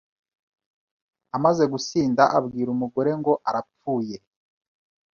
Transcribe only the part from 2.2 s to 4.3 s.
abwira umugore ngo arapfuye